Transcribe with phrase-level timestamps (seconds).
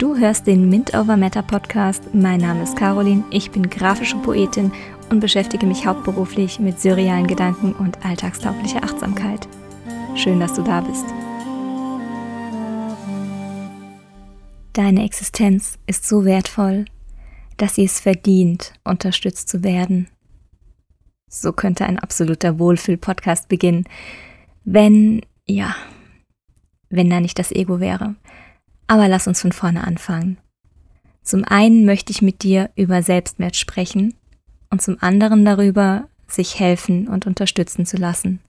[0.00, 2.14] Du hörst den Mint Over Matter Podcast.
[2.14, 4.72] Mein Name ist Caroline, ich bin grafische Poetin
[5.10, 9.46] und beschäftige mich hauptberuflich mit surrealen Gedanken und alltagstauglicher Achtsamkeit.
[10.16, 11.04] Schön, dass du da bist.
[14.72, 16.86] Deine Existenz ist so wertvoll,
[17.58, 20.08] dass sie es verdient, unterstützt zu werden.
[21.28, 23.84] So könnte ein absoluter Wohlfühl-Podcast beginnen,
[24.64, 25.76] wenn, ja,
[26.88, 28.14] wenn da nicht das Ego wäre.
[28.90, 30.36] Aber lass uns von vorne anfangen.
[31.22, 34.14] Zum einen möchte ich mit dir über Selbstwert sprechen
[34.68, 38.40] und zum anderen darüber, sich helfen und unterstützen zu lassen.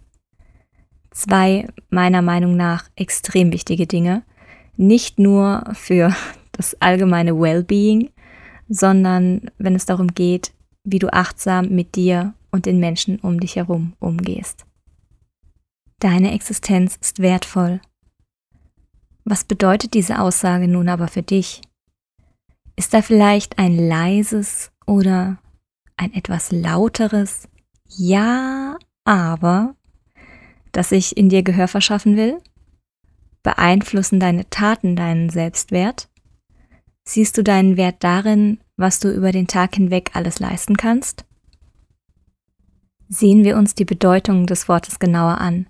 [1.12, 4.24] Zwei meiner Meinung nach extrem wichtige Dinge,
[4.78, 6.12] nicht nur für
[6.54, 8.10] das allgemeine Wellbeing,
[8.68, 10.54] sondern wenn es darum geht,
[10.84, 14.66] wie du achtsam mit dir und den Menschen um dich herum umgehst.
[16.00, 17.80] Deine Existenz ist wertvoll
[19.24, 21.62] was bedeutet diese Aussage nun aber für dich?
[22.76, 25.38] Ist da vielleicht ein leises oder
[25.98, 27.48] ein etwas lauteres
[27.88, 29.76] Ja, aber,
[30.72, 32.40] das ich in dir Gehör verschaffen will?
[33.44, 36.10] Beeinflussen deine Taten deinen Selbstwert?
[37.04, 41.26] Siehst du deinen Wert darin, was du über den Tag hinweg alles leisten kannst?
[43.10, 45.68] Sehen wir uns die Bedeutung des Wortes genauer an.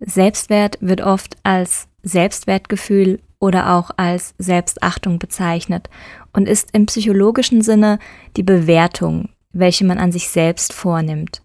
[0.00, 5.88] Selbstwert wird oft als Selbstwertgefühl oder auch als Selbstachtung bezeichnet
[6.32, 7.98] und ist im psychologischen Sinne
[8.36, 11.42] die Bewertung, welche man an sich selbst vornimmt.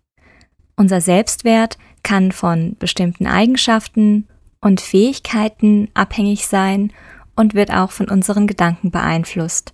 [0.76, 4.28] Unser Selbstwert kann von bestimmten Eigenschaften
[4.60, 6.92] und Fähigkeiten abhängig sein
[7.36, 9.74] und wird auch von unseren Gedanken beeinflusst.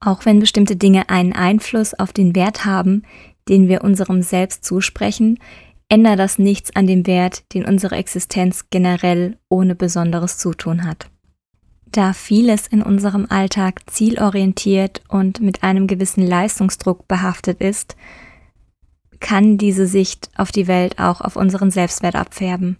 [0.00, 3.02] Auch wenn bestimmte Dinge einen Einfluss auf den Wert haben,
[3.48, 5.38] den wir unserem Selbst zusprechen,
[5.88, 11.10] ändert das nichts an dem Wert, den unsere Existenz generell ohne besonderes Zutun hat.
[11.86, 17.96] Da vieles in unserem Alltag zielorientiert und mit einem gewissen Leistungsdruck behaftet ist,
[19.20, 22.78] kann diese Sicht auf die Welt auch auf unseren Selbstwert abfärben.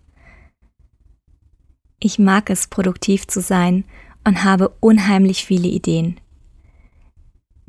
[2.01, 3.85] Ich mag es, produktiv zu sein
[4.25, 6.19] und habe unheimlich viele Ideen.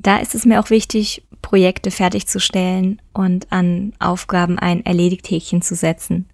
[0.04, 6.28] Da ist es mir auch wichtig, Projekte fertigzustellen und an Aufgaben ein Erledigt-Häkchen zu setzen.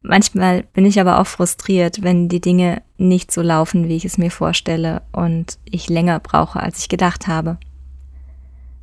[0.00, 4.18] Manchmal bin ich aber auch frustriert, wenn die Dinge nicht so laufen, wie ich es
[4.18, 7.58] mir vorstelle und ich länger brauche, als ich gedacht habe.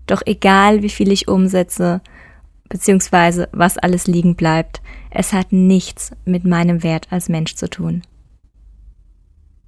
[0.08, 2.02] Doch egal, wie viel ich umsetze,
[2.70, 8.04] beziehungsweise was alles liegen bleibt, es hat nichts mit meinem Wert als Mensch zu tun.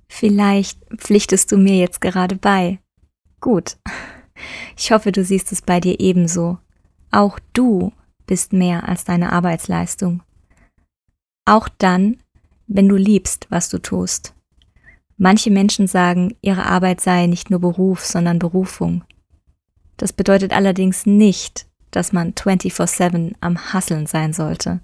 [0.07, 2.79] Vielleicht pflichtest du mir jetzt gerade bei.
[3.41, 3.77] Gut.
[4.77, 6.59] Ich hoffe, du siehst es bei dir ebenso.
[7.11, 7.91] Auch du
[8.25, 10.23] bist mehr als deine Arbeitsleistung.
[11.45, 12.17] Auch dann,
[12.67, 14.33] wenn du liebst, was du tust.
[15.17, 19.03] Manche Menschen sagen, ihre Arbeit sei nicht nur Beruf, sondern Berufung.
[19.97, 24.79] Das bedeutet allerdings nicht, dass man 24/7 am Hasseln sein sollte.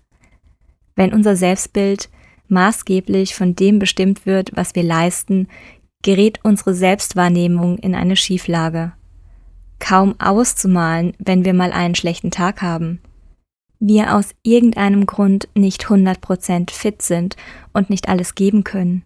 [0.95, 2.09] Wenn unser Selbstbild
[2.49, 5.47] maßgeblich von dem bestimmt wird, was wir leisten,
[6.07, 8.93] gerät unsere Selbstwahrnehmung in eine Schieflage
[9.79, 13.01] kaum auszumalen, wenn wir mal einen schlechten Tag haben.
[13.79, 17.35] Wir aus irgendeinem Grund nicht 100% fit sind
[17.73, 19.03] und nicht alles geben können.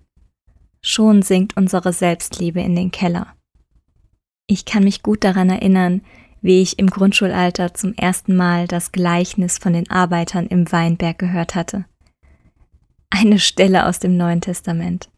[0.82, 3.28] Schon sinkt unsere Selbstliebe in den Keller.
[4.48, 6.02] Ich kann mich gut daran erinnern,
[6.42, 11.56] wie ich im Grundschulalter zum ersten Mal das Gleichnis von den Arbeitern im Weinberg gehört
[11.56, 11.86] hatte.
[13.10, 15.11] Eine Stelle aus dem Neuen Testament.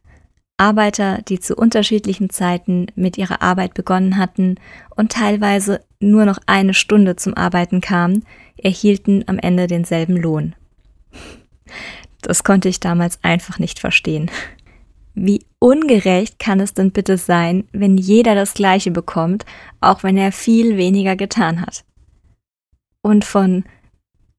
[0.64, 4.56] Arbeiter, die zu unterschiedlichen Zeiten mit ihrer Arbeit begonnen hatten
[4.96, 8.26] und teilweise nur noch eine Stunde zum Arbeiten kamen,
[8.56, 10.56] erhielten am Ende denselben Lohn.
[12.22, 14.32] Das konnte ich damals einfach nicht verstehen.
[15.14, 19.46] Wie ungerecht kann es denn bitte sein, wenn jeder das Gleiche bekommt,
[19.82, 21.84] auch wenn er viel weniger getan hat?
[23.02, 23.66] Und von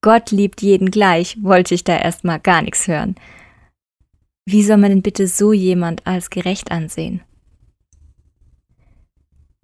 [0.01, 3.15] Gott liebt jeden gleich wollte ich da erstmal gar nichts hören.
[4.47, 7.23] Wie soll man denn bitte so jemand als gerecht ansehen?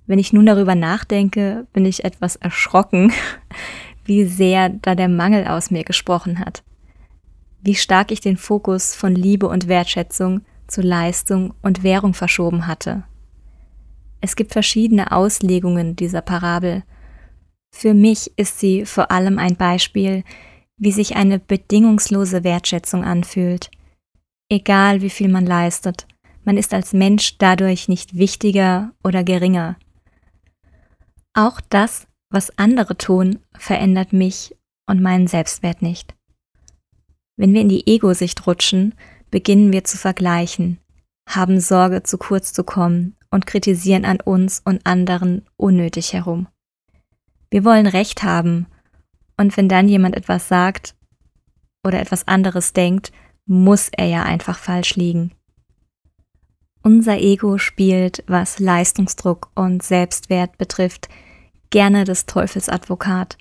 [0.06, 3.12] Wenn ich nun darüber nachdenke, bin ich etwas erschrocken,
[4.04, 6.64] wie sehr da der Mangel aus mir gesprochen hat.
[7.62, 13.04] Wie stark ich den Fokus von Liebe und Wertschätzung zu Leistung und Währung verschoben hatte.
[14.20, 16.84] Es gibt verschiedene Auslegungen dieser Parabel.
[17.70, 20.24] Für mich ist sie vor allem ein Beispiel,
[20.76, 23.70] wie sich eine bedingungslose Wertschätzung anfühlt.
[24.52, 26.08] Egal wie viel man leistet,
[26.44, 29.76] man ist als Mensch dadurch nicht wichtiger oder geringer.
[31.34, 34.56] Auch das, was andere tun, verändert mich
[34.86, 36.16] und meinen Selbstwert nicht.
[37.36, 38.94] Wenn wir in die Ego-Sicht rutschen,
[39.30, 40.78] beginnen wir zu vergleichen,
[41.28, 46.48] haben Sorge, zu kurz zu kommen und kritisieren an uns und anderen unnötig herum.
[47.50, 48.66] Wir wollen Recht haben,
[49.36, 50.96] und wenn dann jemand etwas sagt
[51.86, 53.12] oder etwas anderes denkt,
[53.50, 55.32] muss er ja einfach falsch liegen.
[56.84, 61.08] Unser Ego spielt, was Leistungsdruck und Selbstwert betrifft,
[61.70, 63.36] gerne des Teufels Advokat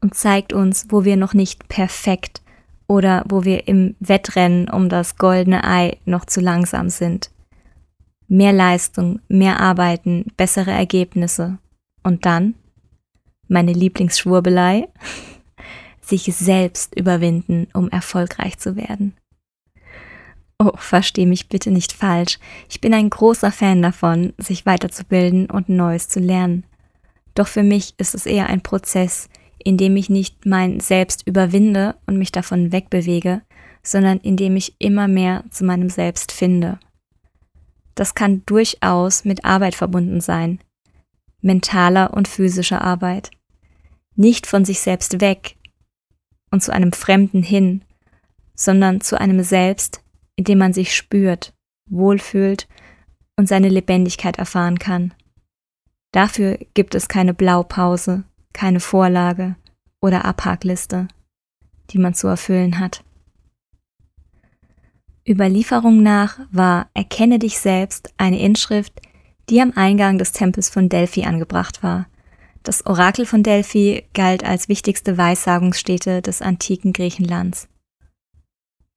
[0.00, 2.42] und zeigt uns, wo wir noch nicht perfekt
[2.88, 7.30] oder wo wir im Wettrennen um das goldene Ei noch zu langsam sind.
[8.26, 11.58] Mehr Leistung, mehr Arbeiten, bessere Ergebnisse.
[12.02, 12.54] Und dann?
[13.46, 14.88] Meine Lieblingsschwurbelei?
[16.00, 19.14] Sich selbst überwinden, um erfolgreich zu werden.
[20.58, 22.38] Oh, versteh mich bitte nicht falsch.
[22.68, 26.64] Ich bin ein großer Fan davon, sich weiterzubilden und Neues zu lernen.
[27.34, 29.28] Doch für mich ist es eher ein Prozess,
[29.58, 33.42] in dem ich nicht mein Selbst überwinde und mich davon wegbewege,
[33.82, 36.78] sondern in dem ich immer mehr zu meinem Selbst finde.
[37.94, 40.60] Das kann durchaus mit Arbeit verbunden sein,
[41.40, 43.30] mentaler und physischer Arbeit.
[44.14, 45.56] Nicht von sich selbst weg
[46.50, 47.84] und zu einem Fremden hin,
[48.54, 50.01] sondern zu einem Selbst,
[50.36, 51.52] in dem man sich spürt,
[51.88, 52.68] wohlfühlt
[53.36, 55.14] und seine Lebendigkeit erfahren kann.
[56.12, 59.56] Dafür gibt es keine Blaupause, keine Vorlage
[60.00, 61.08] oder Abhakliste,
[61.90, 63.02] die man zu erfüllen hat.
[65.26, 69.00] Überlieferung nach war Erkenne dich selbst eine Inschrift,
[69.48, 72.06] die am Eingang des Tempels von Delphi angebracht war.
[72.62, 77.68] Das Orakel von Delphi galt als wichtigste Weissagungsstätte des antiken Griechenlands.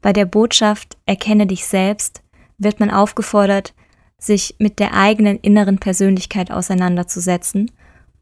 [0.01, 2.24] Bei der Botschaft Erkenne dich selbst
[2.57, 3.74] wird man aufgefordert,
[4.18, 7.71] sich mit der eigenen inneren Persönlichkeit auseinanderzusetzen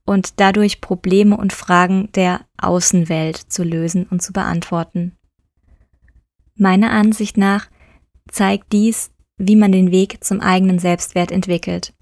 [0.06, 5.16] und dadurch Probleme und Fragen der Außenwelt zu lösen und zu beantworten.
[6.56, 7.68] Meiner Ansicht nach
[8.30, 11.94] zeigt dies, wie man den Weg zum eigenen Selbstwert entwickelt.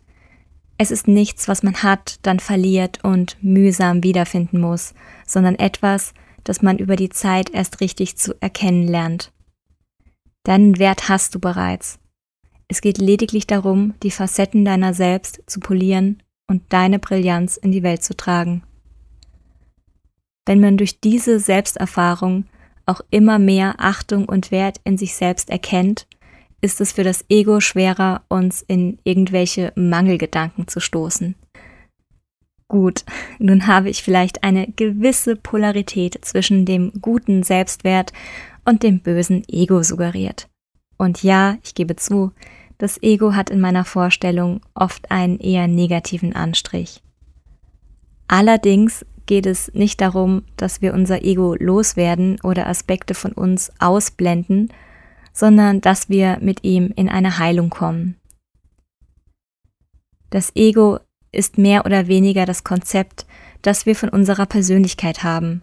[0.78, 4.94] Es ist nichts, was man hat, dann verliert und mühsam wiederfinden muss,
[5.28, 6.14] sondern etwas,
[6.44, 9.32] das man über die Zeit erst richtig zu erkennen lernt.
[10.44, 12.00] Deinen Wert hast du bereits.
[12.68, 17.84] Es geht lediglich darum, die Facetten deiner selbst zu polieren und deine Brillanz in die
[17.84, 18.64] Welt zu tragen.
[20.46, 22.46] Wenn man durch diese Selbsterfahrung
[22.86, 26.08] auch immer mehr Achtung und Wert in sich selbst erkennt,
[26.62, 31.36] ist es für das Ego schwerer, uns in irgendwelche Mangelgedanken zu stoßen.
[32.68, 33.04] Gut,
[33.38, 38.14] nun habe ich vielleicht eine gewisse Polarität zwischen dem guten Selbstwert
[38.66, 40.48] und dem bösen Ego suggeriert.
[40.98, 42.32] Und ja, ich gebe zu,
[42.78, 47.02] das Ego hat in meiner Vorstellung oft einen eher negativen Anstrich.
[48.28, 54.72] Allerdings geht es nicht darum, dass wir unser Ego loswerden oder Aspekte von uns ausblenden,
[55.34, 58.16] sondern dass wir mit ihm in eine Heilung kommen.
[60.30, 61.00] Das Ego
[61.32, 63.26] ist mehr oder weniger das Konzept,
[63.62, 65.62] das wir von unserer Persönlichkeit haben,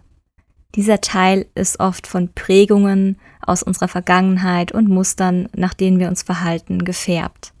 [0.75, 6.21] dieser Teil ist oft von Prägungen aus unserer Vergangenheit und Mustern, nach denen wir uns
[6.21, 7.53] verhalten, gefärbt.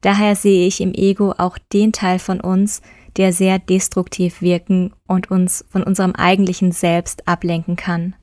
[0.00, 2.82] Daher sehe ich im Ego auch den Teil von uns,
[3.16, 8.14] der sehr destruktiv wirken und uns von unserem eigentlichen Selbst ablenken kann.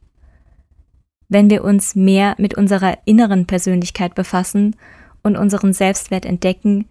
[1.29, 4.77] Wenn wir uns mehr mit unserer inneren Persönlichkeit befassen
[5.23, 6.87] und unseren Selbstwert entdecken,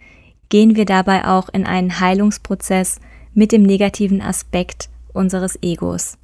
[0.51, 3.01] gehen wir dabei auch in einen Heilungsprozess
[3.33, 6.19] mit dem negativen Aspekt unseres Egos.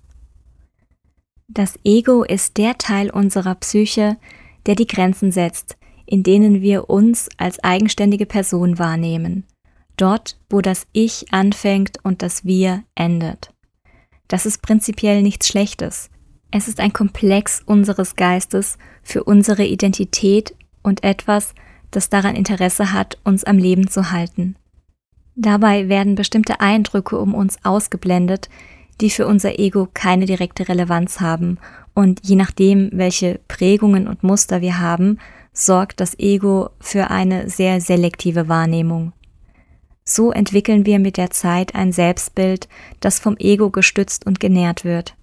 [1.54, 4.16] Das Ego ist der Teil unserer Psyche,
[4.64, 9.44] der die Grenzen setzt, in denen wir uns als eigenständige Person wahrnehmen.
[9.98, 13.52] Dort, wo das Ich anfängt und das Wir endet.
[14.28, 16.08] Das ist prinzipiell nichts Schlechtes.
[16.50, 21.54] Es ist ein Komplex unseres Geistes für unsere Identität und etwas,
[21.90, 24.56] das daran Interesse hat, uns am Leben zu halten.
[25.34, 28.48] Dabei werden bestimmte Eindrücke um uns ausgeblendet,
[29.02, 31.58] die für unser Ego keine direkte Relevanz haben.
[31.92, 35.18] Und je nachdem, welche Prägungen und Muster wir haben,
[35.52, 39.12] sorgt das Ego für eine sehr selektive Wahrnehmung.
[40.04, 42.68] So entwickeln wir mit der Zeit ein Selbstbild,
[43.00, 45.14] das vom Ego gestützt und genährt wird.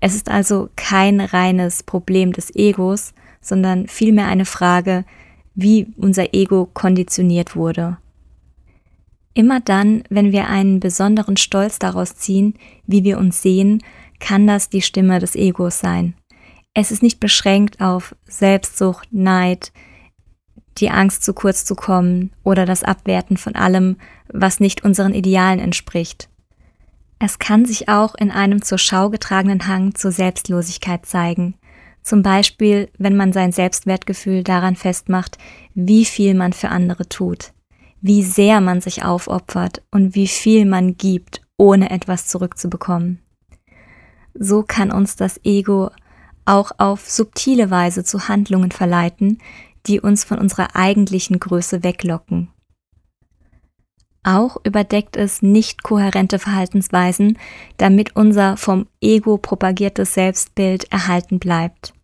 [0.00, 5.04] Es ist also kein reines Problem des Egos, sondern vielmehr eine Frage,
[5.54, 7.98] wie unser Ego konditioniert wurde.
[9.34, 12.54] Immer dann, wenn wir einen besonderen Stolz daraus ziehen,
[12.86, 13.82] wie wir uns sehen,
[14.20, 16.14] kann das die Stimme des Egos sein.
[16.72, 19.72] Es ist nicht beschränkt auf Selbstsucht, Neid,
[20.78, 23.96] die Angst zu kurz zu kommen oder das Abwerten von allem,
[24.28, 26.28] was nicht unseren Idealen entspricht.
[27.18, 31.54] Es kann sich auch in einem zur Schau getragenen Hang zur Selbstlosigkeit zeigen,
[32.02, 35.38] zum Beispiel wenn man sein Selbstwertgefühl daran festmacht,
[35.74, 37.53] wie viel man für andere tut,
[38.04, 43.22] wie sehr man sich aufopfert und wie viel man gibt, ohne etwas zurückzubekommen.
[44.34, 45.90] So kann uns das Ego
[46.44, 49.38] auch auf subtile Weise zu Handlungen verleiten,
[49.86, 52.50] die uns von unserer eigentlichen Größe weglocken.
[54.22, 57.38] Auch überdeckt es nicht kohärente Verhaltensweisen,
[57.78, 61.94] damit unser vom Ego propagiertes Selbstbild erhalten bleibt.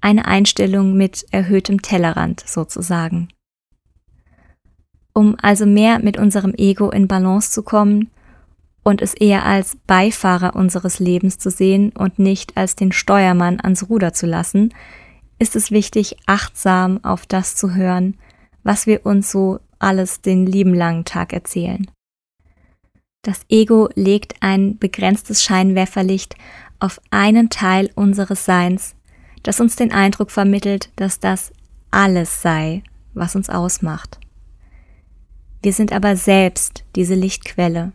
[0.00, 3.30] Eine Einstellung mit erhöhtem Tellerrand sozusagen.
[5.12, 8.10] Um also mehr mit unserem Ego in Balance zu kommen
[8.82, 13.88] und es eher als Beifahrer unseres Lebens zu sehen und nicht als den Steuermann ans
[13.88, 14.72] Ruder zu lassen,
[15.38, 18.16] ist es wichtig, achtsam auf das zu hören,
[18.62, 21.86] was wir uns so alles den lieben langen Tag erzählen.
[23.22, 26.36] Das Ego legt ein begrenztes Scheinwerferlicht
[26.80, 28.94] auf einen Teil unseres Seins,
[29.42, 31.52] das uns den Eindruck vermittelt, dass das
[31.90, 32.82] alles sei,
[33.14, 34.18] was uns ausmacht.
[35.62, 37.92] Wir sind aber selbst diese Lichtquelle,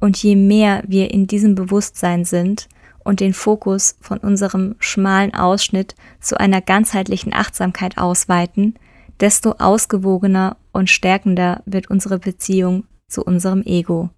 [0.00, 2.68] und je mehr wir in diesem Bewusstsein sind,
[3.04, 8.74] und den Fokus von unserem schmalen Ausschnitt zu einer ganzheitlichen Achtsamkeit ausweiten,
[9.20, 14.10] desto ausgewogener und stärkender wird unsere Beziehung zu unserem Ego.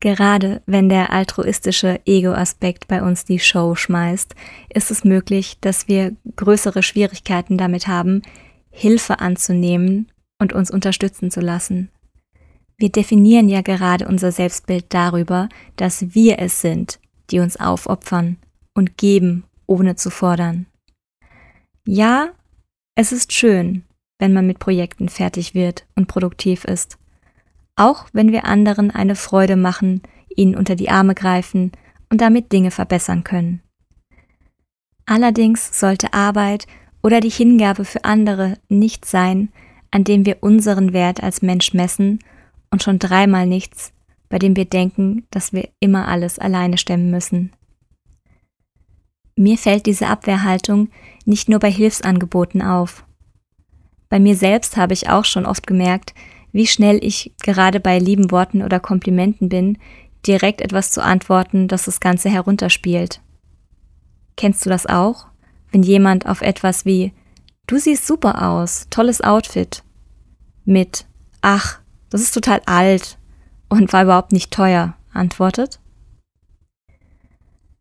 [0.00, 4.34] Gerade wenn der altruistische Ego-Aspekt bei uns die Show schmeißt,
[4.72, 8.22] ist es möglich, dass wir größere Schwierigkeiten damit haben,
[8.70, 10.10] Hilfe anzunehmen
[10.40, 11.90] und uns unterstützen zu lassen.
[12.76, 16.98] Wir definieren ja gerade unser Selbstbild darüber, dass wir es sind,
[17.30, 18.38] die uns aufopfern
[18.74, 20.66] und geben, ohne zu fordern.
[21.86, 22.30] Ja,
[22.96, 23.84] es ist schön,
[24.18, 26.98] wenn man mit Projekten fertig wird und produktiv ist.
[27.76, 30.02] Auch wenn wir anderen eine Freude machen,
[30.34, 31.72] ihnen unter die Arme greifen
[32.08, 33.62] und damit Dinge verbessern können.
[35.06, 36.66] Allerdings sollte Arbeit
[37.02, 39.50] oder die Hingabe für andere nicht sein,
[39.90, 42.20] an dem wir unseren Wert als Mensch messen
[42.70, 43.92] und schon dreimal nichts,
[44.28, 47.52] bei dem wir denken, dass wir immer alles alleine stemmen müssen.
[49.36, 50.88] Mir fällt diese Abwehrhaltung
[51.24, 53.04] nicht nur bei Hilfsangeboten auf.
[54.08, 56.14] Bei mir selbst habe ich auch schon oft gemerkt,
[56.52, 59.78] wie schnell ich gerade bei lieben Worten oder Komplimenten bin,
[60.26, 63.20] direkt etwas zu antworten, das das Ganze herunterspielt.
[64.36, 65.26] Kennst du das auch?
[65.70, 67.12] Wenn jemand auf etwas wie
[67.70, 69.84] Du siehst super aus, tolles Outfit
[70.64, 71.06] mit
[71.40, 73.16] Ach, das ist total alt
[73.68, 75.78] und war überhaupt nicht teuer, antwortet.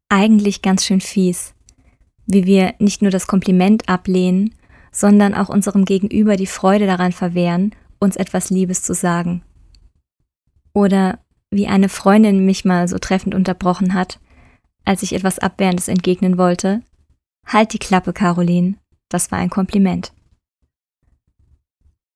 [0.08, 1.55] Eigentlich ganz schön fies,
[2.27, 4.53] wie wir nicht nur das Kompliment ablehnen,
[4.91, 9.41] sondern auch unserem Gegenüber die Freude daran verwehren, uns etwas Liebes zu sagen.
[10.72, 11.17] Oder
[11.50, 14.19] wie eine Freundin mich mal so treffend unterbrochen hat,
[14.86, 16.84] als ich etwas Abwehrendes entgegnen wollte.
[17.48, 18.75] Halt die Klappe, Caroline,
[19.10, 20.13] das war ein Kompliment.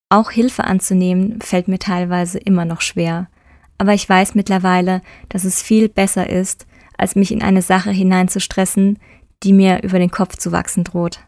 [0.10, 3.30] Auch Hilfe anzunehmen fällt mir teilweise immer noch schwer,
[3.78, 9.00] aber ich weiß mittlerweile, dass es viel besser ist, als mich in eine Sache hineinzustressen,
[9.42, 11.20] die mir über den Kopf zu wachsen droht.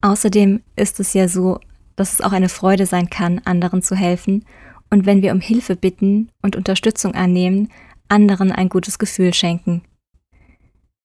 [0.00, 1.60] Außerdem ist es ja so,
[1.96, 4.44] dass es auch eine Freude sein kann, anderen zu helfen
[4.90, 7.70] und wenn wir um Hilfe bitten und Unterstützung annehmen,
[8.08, 9.82] anderen ein gutes Gefühl schenken.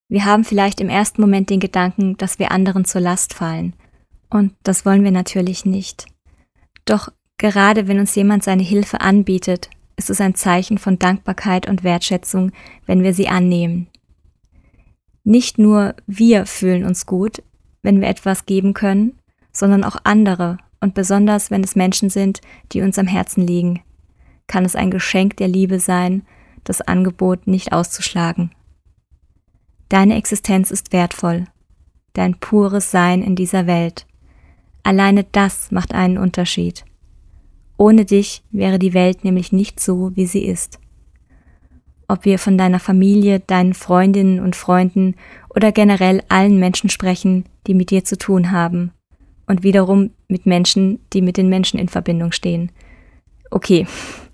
[0.09, 3.73] Wir haben vielleicht im ersten Moment den Gedanken, dass wir anderen zur Last fallen,
[4.29, 6.07] und das wollen wir natürlich nicht.
[6.85, 11.83] Doch gerade wenn uns jemand seine Hilfe anbietet, ist es ein Zeichen von Dankbarkeit und
[11.83, 12.51] Wertschätzung,
[12.85, 13.87] wenn wir sie annehmen.
[15.23, 17.43] Nicht nur wir fühlen uns gut,
[17.81, 19.17] wenn wir etwas geben können,
[19.51, 22.39] sondern auch andere und besonders wenn es Menschen sind,
[22.71, 23.81] die uns am Herzen liegen,
[24.47, 26.25] kann es ein Geschenk der Liebe sein,
[26.63, 28.51] das Angebot nicht auszuschlagen.
[29.89, 31.45] Deine Existenz ist wertvoll,
[32.13, 34.05] dein pures Sein in dieser Welt.
[34.83, 36.83] Alleine das macht einen Unterschied.
[37.77, 40.79] Ohne dich wäre die Welt nämlich nicht so, wie sie ist.
[42.09, 45.15] Ob wir von deiner Familie, deinen Freundinnen und Freunden
[45.53, 48.91] oder generell allen Menschen sprechen, die mit dir zu tun haben.
[49.45, 52.71] Und wiederum mit Menschen, die mit den Menschen in Verbindung stehen.
[53.51, 53.87] Okay,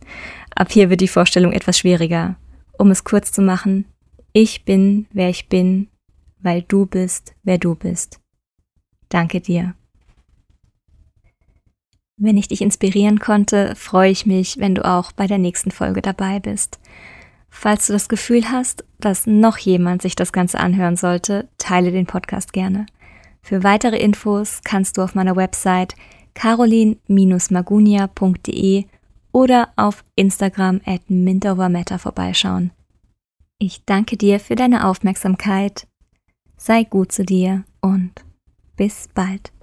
[0.56, 2.38] ab hier wird die Vorstellung etwas schwieriger.
[2.78, 3.86] Um es kurz zu machen,
[4.34, 5.88] ich bin, wer ich bin,
[6.40, 8.20] weil du bist, wer du bist.
[9.10, 9.76] Danke dir.
[12.18, 16.02] Wenn ich dich inspirieren konnte, freue ich mich, wenn du auch bei der nächsten Folge
[16.02, 16.80] dabei bist.
[17.50, 22.08] Falls du das Gefühl hast, dass noch jemand sich das Ganze anhören sollte, teile den
[22.08, 22.86] Podcast gerne.
[23.42, 25.96] Für weitere Infos kannst du auf meiner Website
[26.34, 28.86] carolin-magunia.de
[29.32, 32.72] oder auf Instagram at mintovermatter vorbeischauen.
[33.66, 35.88] Ich danke dir für deine Aufmerksamkeit.
[36.58, 38.12] Sei gut zu dir und
[38.76, 39.54] bis bald.